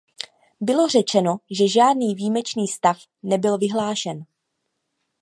[0.61, 4.25] Bylo řečeno, že žádný výjimečný stav nebyl vyhlášen.